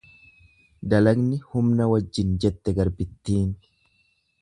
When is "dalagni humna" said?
0.93-1.87